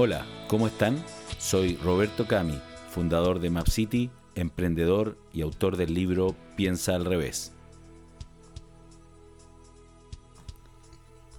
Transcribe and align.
Hola, 0.00 0.24
¿cómo 0.46 0.68
están? 0.68 1.04
Soy 1.40 1.74
Roberto 1.74 2.28
Cami, 2.28 2.56
fundador 2.88 3.40
de 3.40 3.50
MapCity, 3.50 4.10
emprendedor 4.36 5.18
y 5.32 5.42
autor 5.42 5.76
del 5.76 5.92
libro 5.92 6.36
Piensa 6.56 6.94
al 6.94 7.04
revés. 7.04 7.50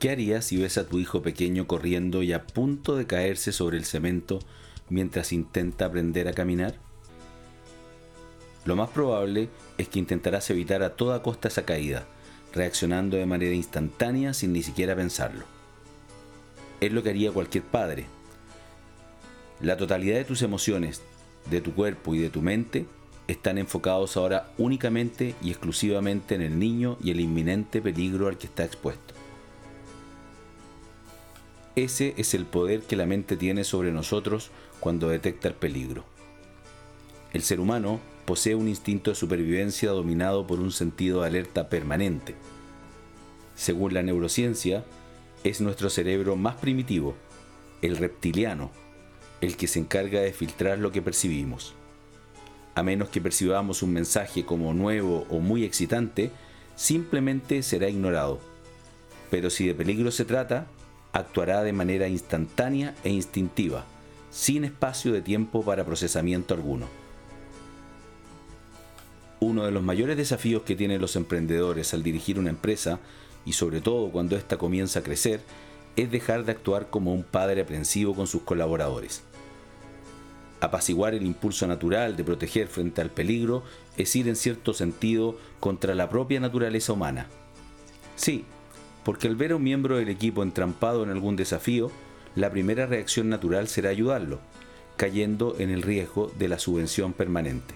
¿Qué 0.00 0.10
harías 0.10 0.46
si 0.46 0.56
ves 0.56 0.78
a 0.78 0.88
tu 0.88 0.98
hijo 0.98 1.22
pequeño 1.22 1.68
corriendo 1.68 2.24
y 2.24 2.32
a 2.32 2.44
punto 2.44 2.96
de 2.96 3.06
caerse 3.06 3.52
sobre 3.52 3.78
el 3.78 3.84
cemento 3.84 4.40
mientras 4.88 5.32
intenta 5.32 5.84
aprender 5.84 6.26
a 6.26 6.32
caminar? 6.32 6.74
Lo 8.64 8.74
más 8.74 8.90
probable 8.90 9.48
es 9.78 9.88
que 9.88 10.00
intentarás 10.00 10.50
evitar 10.50 10.82
a 10.82 10.96
toda 10.96 11.22
costa 11.22 11.46
esa 11.46 11.64
caída, 11.64 12.04
reaccionando 12.52 13.16
de 13.16 13.26
manera 13.26 13.54
instantánea 13.54 14.34
sin 14.34 14.52
ni 14.52 14.64
siquiera 14.64 14.96
pensarlo. 14.96 15.44
Es 16.80 16.90
lo 16.90 17.04
que 17.04 17.10
haría 17.10 17.30
cualquier 17.30 17.62
padre, 17.62 18.06
la 19.60 19.76
totalidad 19.76 20.16
de 20.16 20.24
tus 20.24 20.42
emociones, 20.42 21.02
de 21.50 21.60
tu 21.60 21.74
cuerpo 21.74 22.14
y 22.14 22.18
de 22.18 22.30
tu 22.30 22.42
mente 22.42 22.86
están 23.28 23.58
enfocados 23.58 24.16
ahora 24.16 24.50
únicamente 24.58 25.34
y 25.42 25.50
exclusivamente 25.50 26.34
en 26.34 26.42
el 26.42 26.58
niño 26.58 26.96
y 27.02 27.10
el 27.10 27.20
inminente 27.20 27.80
peligro 27.80 28.26
al 28.26 28.38
que 28.38 28.46
está 28.46 28.64
expuesto. 28.64 29.14
Ese 31.76 32.14
es 32.16 32.34
el 32.34 32.46
poder 32.46 32.82
que 32.82 32.96
la 32.96 33.06
mente 33.06 33.36
tiene 33.36 33.62
sobre 33.64 33.92
nosotros 33.92 34.50
cuando 34.80 35.08
detecta 35.08 35.48
el 35.48 35.54
peligro. 35.54 36.04
El 37.32 37.42
ser 37.42 37.60
humano 37.60 38.00
posee 38.24 38.56
un 38.56 38.66
instinto 38.66 39.10
de 39.10 39.14
supervivencia 39.14 39.90
dominado 39.90 40.46
por 40.46 40.58
un 40.58 40.72
sentido 40.72 41.20
de 41.20 41.28
alerta 41.28 41.68
permanente. 41.68 42.34
Según 43.54 43.94
la 43.94 44.02
neurociencia, 44.02 44.84
es 45.44 45.60
nuestro 45.60 45.90
cerebro 45.90 46.34
más 46.34 46.56
primitivo, 46.56 47.14
el 47.82 47.96
reptiliano, 47.96 48.72
el 49.40 49.56
que 49.56 49.66
se 49.66 49.78
encarga 49.78 50.20
de 50.20 50.32
filtrar 50.32 50.78
lo 50.78 50.92
que 50.92 51.02
percibimos. 51.02 51.74
A 52.74 52.82
menos 52.82 53.08
que 53.08 53.20
percibamos 53.20 53.82
un 53.82 53.92
mensaje 53.92 54.44
como 54.44 54.72
nuevo 54.74 55.26
o 55.28 55.40
muy 55.40 55.64
excitante, 55.64 56.30
simplemente 56.76 57.62
será 57.62 57.88
ignorado. 57.88 58.40
Pero 59.30 59.50
si 59.50 59.66
de 59.66 59.74
peligro 59.74 60.10
se 60.10 60.24
trata, 60.24 60.66
actuará 61.12 61.62
de 61.62 61.72
manera 61.72 62.08
instantánea 62.08 62.94
e 63.04 63.10
instintiva, 63.10 63.84
sin 64.30 64.64
espacio 64.64 65.12
de 65.12 65.22
tiempo 65.22 65.64
para 65.64 65.84
procesamiento 65.84 66.54
alguno. 66.54 66.86
Uno 69.40 69.64
de 69.64 69.72
los 69.72 69.82
mayores 69.82 70.16
desafíos 70.16 70.62
que 70.62 70.76
tienen 70.76 71.00
los 71.00 71.16
emprendedores 71.16 71.94
al 71.94 72.02
dirigir 72.02 72.38
una 72.38 72.50
empresa, 72.50 73.00
y 73.44 73.54
sobre 73.54 73.80
todo 73.80 74.10
cuando 74.10 74.36
ésta 74.36 74.58
comienza 74.58 75.00
a 75.00 75.02
crecer, 75.02 75.40
es 75.96 76.10
dejar 76.10 76.44
de 76.44 76.52
actuar 76.52 76.90
como 76.90 77.12
un 77.12 77.24
padre 77.24 77.62
aprensivo 77.62 78.14
con 78.14 78.26
sus 78.26 78.42
colaboradores. 78.42 79.22
Apaciguar 80.60 81.14
el 81.14 81.24
impulso 81.24 81.66
natural 81.66 82.16
de 82.16 82.24
proteger 82.24 82.68
frente 82.68 83.00
al 83.00 83.10
peligro 83.10 83.62
es 83.96 84.14
ir 84.14 84.28
en 84.28 84.36
cierto 84.36 84.74
sentido 84.74 85.38
contra 85.58 85.94
la 85.94 86.10
propia 86.10 86.38
naturaleza 86.38 86.92
humana. 86.92 87.28
Sí, 88.16 88.44
porque 89.04 89.26
al 89.26 89.36
ver 89.36 89.52
a 89.52 89.56
un 89.56 89.62
miembro 89.62 89.96
del 89.96 90.10
equipo 90.10 90.42
entrampado 90.42 91.02
en 91.02 91.10
algún 91.10 91.36
desafío, 91.36 91.90
la 92.36 92.50
primera 92.50 92.86
reacción 92.86 93.30
natural 93.30 93.68
será 93.68 93.88
ayudarlo, 93.88 94.40
cayendo 94.96 95.56
en 95.58 95.70
el 95.70 95.82
riesgo 95.82 96.30
de 96.38 96.48
la 96.48 96.58
subvención 96.58 97.14
permanente. 97.14 97.74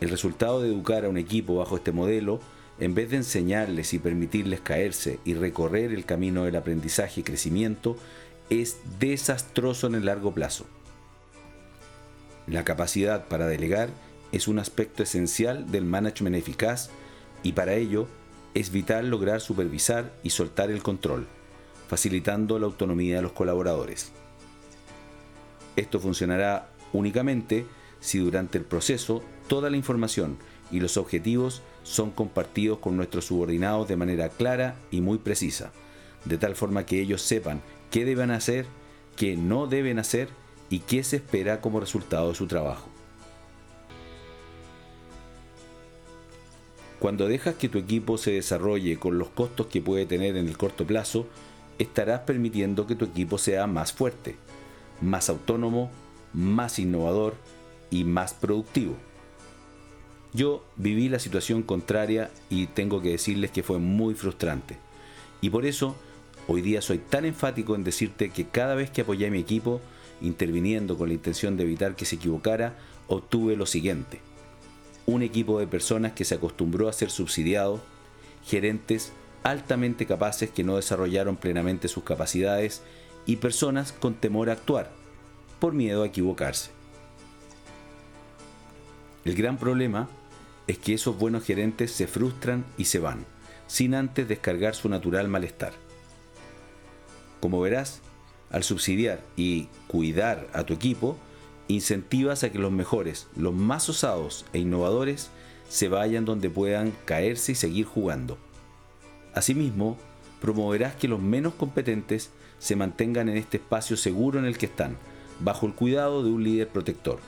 El 0.00 0.08
resultado 0.08 0.62
de 0.62 0.68
educar 0.68 1.04
a 1.04 1.08
un 1.08 1.18
equipo 1.18 1.56
bajo 1.56 1.76
este 1.76 1.92
modelo, 1.92 2.40
en 2.78 2.94
vez 2.94 3.10
de 3.10 3.16
enseñarles 3.16 3.94
y 3.94 3.98
permitirles 3.98 4.60
caerse 4.60 5.18
y 5.24 5.34
recorrer 5.34 5.92
el 5.92 6.04
camino 6.04 6.44
del 6.44 6.56
aprendizaje 6.56 7.20
y 7.20 7.24
crecimiento, 7.24 7.96
es 8.50 8.78
desastroso 8.98 9.86
en 9.86 9.94
el 9.96 10.06
largo 10.06 10.32
plazo. 10.32 10.66
La 12.46 12.64
capacidad 12.64 13.26
para 13.26 13.46
delegar 13.46 13.90
es 14.32 14.48
un 14.48 14.58
aspecto 14.58 15.02
esencial 15.02 15.70
del 15.70 15.84
management 15.84 16.36
eficaz 16.36 16.90
y 17.42 17.52
para 17.52 17.74
ello 17.74 18.06
es 18.54 18.70
vital 18.70 19.10
lograr 19.10 19.40
supervisar 19.40 20.12
y 20.22 20.30
soltar 20.30 20.70
el 20.70 20.82
control, 20.82 21.26
facilitando 21.88 22.58
la 22.58 22.66
autonomía 22.66 23.16
de 23.16 23.22
los 23.22 23.32
colaboradores. 23.32 24.12
Esto 25.74 26.00
funcionará 26.00 26.70
únicamente 26.92 27.66
si 28.00 28.18
durante 28.18 28.58
el 28.58 28.64
proceso 28.64 29.22
toda 29.48 29.70
la 29.70 29.76
información 29.76 30.38
y 30.70 30.80
los 30.80 30.96
objetivos 30.96 31.62
son 31.82 32.10
compartidos 32.10 32.78
con 32.78 32.96
nuestros 32.96 33.26
subordinados 33.26 33.88
de 33.88 33.96
manera 33.96 34.28
clara 34.28 34.76
y 34.90 35.00
muy 35.00 35.18
precisa, 35.18 35.72
de 36.26 36.38
tal 36.38 36.54
forma 36.56 36.84
que 36.84 37.00
ellos 37.00 37.22
sepan 37.22 37.62
qué 37.90 38.04
deben 38.04 38.30
hacer, 38.30 38.66
qué 39.16 39.36
no 39.36 39.66
deben 39.66 39.98
hacer 39.98 40.28
y 40.68 40.80
qué 40.80 41.02
se 41.04 41.16
espera 41.16 41.60
como 41.60 41.80
resultado 41.80 42.28
de 42.28 42.34
su 42.34 42.46
trabajo. 42.46 42.88
Cuando 46.98 47.28
dejas 47.28 47.54
que 47.54 47.68
tu 47.68 47.78
equipo 47.78 48.18
se 48.18 48.32
desarrolle 48.32 48.98
con 48.98 49.18
los 49.18 49.28
costos 49.28 49.66
que 49.66 49.82
puede 49.82 50.06
tener 50.06 50.36
en 50.36 50.48
el 50.48 50.56
corto 50.56 50.86
plazo, 50.86 51.26
estarás 51.78 52.20
permitiendo 52.20 52.86
que 52.86 52.96
tu 52.96 53.04
equipo 53.04 53.38
sea 53.38 53.66
más 53.66 53.92
fuerte, 53.92 54.36
más 55.00 55.28
autónomo, 55.28 55.90
más 56.32 56.78
innovador 56.78 57.34
y 57.90 58.04
más 58.04 58.34
productivo. 58.34 58.96
Yo 60.32 60.64
viví 60.76 61.08
la 61.08 61.18
situación 61.18 61.62
contraria 61.62 62.30
y 62.50 62.66
tengo 62.66 63.00
que 63.00 63.10
decirles 63.10 63.50
que 63.50 63.62
fue 63.62 63.78
muy 63.78 64.14
frustrante. 64.14 64.78
Y 65.40 65.50
por 65.50 65.66
eso 65.66 65.96
Hoy 66.48 66.62
día 66.62 66.80
soy 66.80 66.98
tan 66.98 67.24
enfático 67.24 67.74
en 67.74 67.82
decirte 67.82 68.30
que 68.30 68.46
cada 68.46 68.76
vez 68.76 68.90
que 68.90 69.00
apoyé 69.00 69.26
a 69.26 69.30
mi 69.30 69.40
equipo, 69.40 69.80
interviniendo 70.20 70.96
con 70.96 71.08
la 71.08 71.14
intención 71.14 71.56
de 71.56 71.64
evitar 71.64 71.96
que 71.96 72.04
se 72.04 72.16
equivocara, 72.16 72.78
obtuve 73.08 73.56
lo 73.56 73.66
siguiente. 73.66 74.20
Un 75.06 75.22
equipo 75.22 75.58
de 75.58 75.66
personas 75.66 76.12
que 76.12 76.24
se 76.24 76.36
acostumbró 76.36 76.88
a 76.88 76.92
ser 76.92 77.10
subsidiado, 77.10 77.80
gerentes 78.44 79.12
altamente 79.42 80.06
capaces 80.06 80.50
que 80.50 80.62
no 80.62 80.76
desarrollaron 80.76 81.36
plenamente 81.36 81.88
sus 81.88 82.04
capacidades 82.04 82.82
y 83.26 83.36
personas 83.36 83.92
con 83.92 84.14
temor 84.14 84.48
a 84.48 84.52
actuar, 84.52 84.92
por 85.58 85.72
miedo 85.72 86.04
a 86.04 86.06
equivocarse. 86.06 86.70
El 89.24 89.34
gran 89.34 89.58
problema 89.58 90.08
es 90.68 90.78
que 90.78 90.94
esos 90.94 91.18
buenos 91.18 91.44
gerentes 91.44 91.90
se 91.90 92.06
frustran 92.06 92.64
y 92.78 92.84
se 92.84 93.00
van, 93.00 93.24
sin 93.66 93.96
antes 93.96 94.28
descargar 94.28 94.76
su 94.76 94.88
natural 94.88 95.26
malestar. 95.26 95.85
Como 97.40 97.60
verás, 97.60 98.00
al 98.50 98.64
subsidiar 98.64 99.20
y 99.36 99.68
cuidar 99.86 100.48
a 100.52 100.64
tu 100.64 100.74
equipo, 100.74 101.16
incentivas 101.68 102.44
a 102.44 102.50
que 102.50 102.58
los 102.58 102.72
mejores, 102.72 103.28
los 103.36 103.54
más 103.54 103.88
osados 103.88 104.44
e 104.52 104.58
innovadores 104.58 105.30
se 105.68 105.88
vayan 105.88 106.24
donde 106.24 106.48
puedan 106.48 106.92
caerse 107.04 107.52
y 107.52 107.56
seguir 107.56 107.86
jugando. 107.86 108.38
Asimismo, 109.34 109.98
promoverás 110.40 110.94
que 110.94 111.08
los 111.08 111.20
menos 111.20 111.54
competentes 111.54 112.30
se 112.58 112.76
mantengan 112.76 113.28
en 113.28 113.36
este 113.36 113.58
espacio 113.58 113.96
seguro 113.96 114.38
en 114.38 114.44
el 114.44 114.58
que 114.58 114.66
están, 114.66 114.96
bajo 115.40 115.66
el 115.66 115.74
cuidado 115.74 116.22
de 116.22 116.30
un 116.30 116.44
líder 116.44 116.68
protector. 116.68 117.18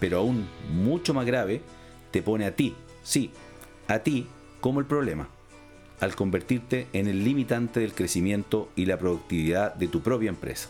Pero 0.00 0.18
aún 0.18 0.46
mucho 0.70 1.14
más 1.14 1.24
grave, 1.24 1.62
te 2.10 2.20
pone 2.20 2.44
a 2.44 2.54
ti, 2.54 2.74
sí, 3.02 3.30
a 3.88 4.00
ti 4.00 4.26
como 4.60 4.80
el 4.80 4.86
problema 4.86 5.28
al 6.00 6.14
convertirte 6.14 6.86
en 6.92 7.06
el 7.06 7.24
limitante 7.24 7.80
del 7.80 7.94
crecimiento 7.94 8.68
y 8.76 8.86
la 8.86 8.98
productividad 8.98 9.74
de 9.74 9.88
tu 9.88 10.00
propia 10.00 10.28
empresa. 10.28 10.68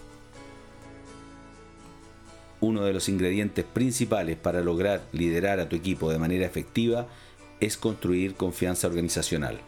Uno 2.61 2.85
de 2.85 2.93
los 2.93 3.09
ingredientes 3.09 3.65
principales 3.65 4.37
para 4.37 4.61
lograr 4.61 5.03
liderar 5.13 5.61
a 5.61 5.69
tu 5.69 5.77
equipo 5.77 6.11
de 6.11 6.19
manera 6.19 6.47
efectiva 6.47 7.07
es 7.61 7.77
construir 7.77 8.35
confianza 8.35 8.87
organizacional, 8.87 9.61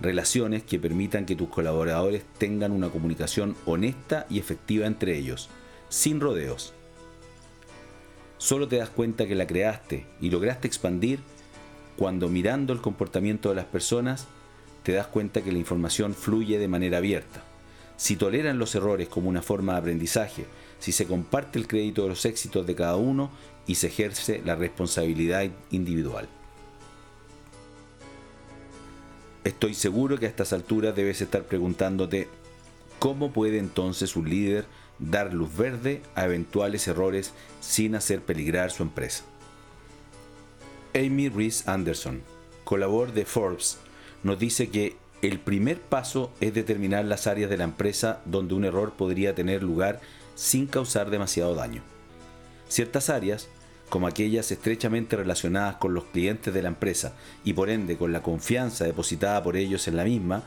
relaciones 0.00 0.62
que 0.62 0.78
permitan 0.78 1.26
que 1.26 1.36
tus 1.36 1.48
colaboradores 1.48 2.22
tengan 2.38 2.72
una 2.72 2.90
comunicación 2.90 3.56
honesta 3.64 4.26
y 4.28 4.38
efectiva 4.38 4.86
entre 4.86 5.16
ellos, 5.16 5.48
sin 5.88 6.20
rodeos. 6.20 6.72
Solo 8.38 8.68
te 8.68 8.76
das 8.76 8.90
cuenta 8.90 9.26
que 9.26 9.34
la 9.34 9.46
creaste 9.46 10.06
y 10.20 10.30
lograste 10.30 10.68
expandir 10.68 11.20
cuando 11.96 12.28
mirando 12.28 12.72
el 12.72 12.80
comportamiento 12.80 13.48
de 13.48 13.54
las 13.54 13.64
personas 13.64 14.28
te 14.86 14.92
das 14.92 15.08
cuenta 15.08 15.42
que 15.42 15.50
la 15.50 15.58
información 15.58 16.14
fluye 16.14 16.60
de 16.60 16.68
manera 16.68 16.98
abierta. 16.98 17.42
Si 17.96 18.14
toleran 18.14 18.60
los 18.60 18.72
errores 18.76 19.08
como 19.08 19.28
una 19.28 19.42
forma 19.42 19.72
de 19.72 19.80
aprendizaje, 19.80 20.46
si 20.78 20.92
se 20.92 21.06
comparte 21.06 21.58
el 21.58 21.66
crédito 21.66 22.04
de 22.04 22.10
los 22.10 22.24
éxitos 22.24 22.64
de 22.64 22.76
cada 22.76 22.94
uno 22.94 23.32
y 23.66 23.74
se 23.74 23.88
ejerce 23.88 24.42
la 24.44 24.54
responsabilidad 24.54 25.50
individual. 25.72 26.28
Estoy 29.42 29.74
seguro 29.74 30.20
que 30.20 30.26
a 30.26 30.28
estas 30.28 30.52
alturas 30.52 30.94
debes 30.94 31.20
estar 31.20 31.42
preguntándote 31.42 32.28
cómo 33.00 33.32
puede 33.32 33.58
entonces 33.58 34.14
un 34.14 34.30
líder 34.30 34.66
dar 35.00 35.34
luz 35.34 35.56
verde 35.56 36.00
a 36.14 36.26
eventuales 36.26 36.86
errores 36.86 37.32
sin 37.60 37.96
hacer 37.96 38.20
peligrar 38.20 38.70
su 38.70 38.84
empresa. 38.84 39.24
Amy 40.94 41.28
Reese 41.28 41.68
Anderson, 41.68 42.22
colaborador 42.62 43.12
de 43.14 43.24
Forbes, 43.24 43.80
nos 44.26 44.38
dice 44.38 44.68
que 44.68 44.96
El 45.22 45.40
primer 45.40 45.80
paso 45.80 46.30
es 46.40 46.52
determinar 46.52 47.04
las 47.06 47.26
áreas 47.26 47.48
de 47.48 47.56
la 47.56 47.64
empresa 47.64 48.20
donde 48.26 48.54
un 48.54 48.66
error 48.66 48.92
podría 48.92 49.34
tener 49.34 49.62
lugar 49.62 50.00
sin 50.34 50.66
causar 50.66 51.08
demasiado 51.08 51.54
daño. 51.54 51.80
Ciertas 52.68 53.08
áreas, 53.08 53.48
como 53.88 54.06
aquellas 54.06 54.50
estrechamente 54.50 55.16
relacionadas 55.16 55.76
con 55.76 55.94
los 55.94 56.04
clientes 56.04 56.52
de 56.52 56.60
la 56.60 56.68
empresa 56.68 57.14
y 57.44 57.54
por 57.54 57.70
ende 57.70 57.96
con 57.96 58.12
la 58.12 58.22
confianza 58.22 58.84
depositada 58.84 59.42
por 59.42 59.56
ellos 59.56 59.88
en 59.88 59.96
la 59.96 60.04
misma, 60.04 60.42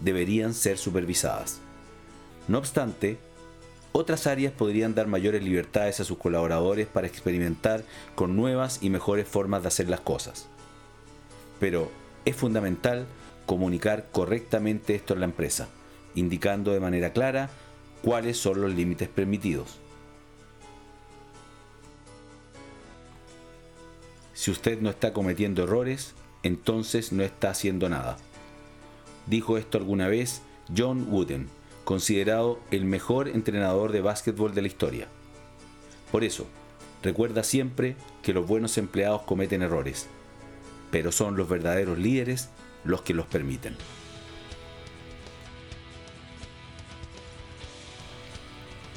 deberían 0.00 0.54
ser 0.54 0.78
supervisadas. 0.78 1.60
No 2.48 2.58
obstante, 2.58 3.18
otras 3.92 4.26
áreas 4.26 4.52
podrían 4.52 4.94
dar 4.94 5.06
mayores 5.06 5.42
libertades 5.42 6.00
a 6.00 6.04
sus 6.04 6.18
colaboradores 6.18 6.86
para 6.86 7.08
experimentar 7.08 7.84
con 8.14 8.36
nuevas 8.36 8.78
y 8.80 8.88
mejores 8.90 9.28
formas 9.28 9.62
de 9.62 9.68
hacer 9.68 9.90
las 9.90 10.00
cosas. 10.00 10.46
Pero 11.60 11.90
es 12.24 12.36
fundamental 12.36 13.06
comunicar 13.46 14.08
correctamente 14.12 14.94
esto 14.94 15.14
en 15.14 15.20
la 15.20 15.26
empresa, 15.26 15.68
indicando 16.14 16.72
de 16.72 16.80
manera 16.80 17.12
clara 17.12 17.50
cuáles 18.02 18.38
son 18.38 18.60
los 18.60 18.74
límites 18.74 19.08
permitidos. 19.08 19.78
Si 24.34 24.50
usted 24.50 24.80
no 24.80 24.90
está 24.90 25.12
cometiendo 25.12 25.62
errores, 25.62 26.14
entonces 26.42 27.12
no 27.12 27.22
está 27.22 27.50
haciendo 27.50 27.88
nada. 27.88 28.18
Dijo 29.26 29.56
esto 29.56 29.78
alguna 29.78 30.08
vez 30.08 30.42
John 30.76 31.06
Wooden, 31.10 31.48
considerado 31.84 32.58
el 32.70 32.84
mejor 32.84 33.28
entrenador 33.28 33.92
de 33.92 34.00
básquetbol 34.00 34.54
de 34.54 34.62
la 34.62 34.68
historia. 34.68 35.08
Por 36.12 36.24
eso, 36.24 36.46
recuerda 37.02 37.42
siempre 37.42 37.96
que 38.22 38.34
los 38.34 38.46
buenos 38.46 38.76
empleados 38.76 39.22
cometen 39.22 39.62
errores, 39.62 40.06
pero 40.90 41.10
son 41.10 41.36
los 41.36 41.48
verdaderos 41.48 41.98
líderes 41.98 42.50
los 42.84 43.02
que 43.02 43.14
los 43.14 43.26
permiten. 43.26 43.76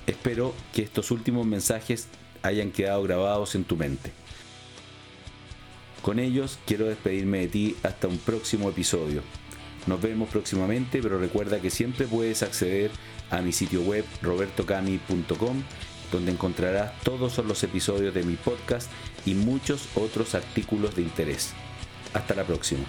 Espero 0.05 0.53
que 0.73 0.83
estos 0.83 1.11
últimos 1.11 1.45
mensajes 1.45 2.07
hayan 2.41 2.71
quedado 2.71 3.03
grabados 3.03 3.55
en 3.55 3.65
tu 3.65 3.75
mente. 3.75 4.11
Con 6.01 6.19
ellos 6.19 6.57
quiero 6.65 6.85
despedirme 6.85 7.39
de 7.39 7.47
ti 7.47 7.75
hasta 7.83 8.07
un 8.07 8.17
próximo 8.17 8.69
episodio. 8.69 9.21
Nos 9.87 10.01
vemos 10.01 10.29
próximamente, 10.29 11.01
pero 11.01 11.19
recuerda 11.19 11.59
que 11.59 11.69
siempre 11.69 12.07
puedes 12.07 12.43
acceder 12.43 12.91
a 13.29 13.41
mi 13.41 13.51
sitio 13.51 13.81
web 13.81 14.05
robertocami.com, 14.21 15.63
donde 16.11 16.31
encontrarás 16.31 16.97
todos 17.01 17.37
los 17.39 17.63
episodios 17.63 18.13
de 18.13 18.23
mi 18.23 18.35
podcast 18.35 18.89
y 19.25 19.33
muchos 19.33 19.89
otros 19.95 20.35
artículos 20.35 20.95
de 20.95 21.01
interés. 21.01 21.53
Hasta 22.13 22.35
la 22.35 22.45
próxima. 22.45 22.85